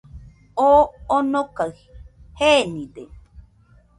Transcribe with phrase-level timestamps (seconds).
[0.67, 0.81] Oo
[1.15, 1.67] onokaɨ
[2.37, 3.03] jenide.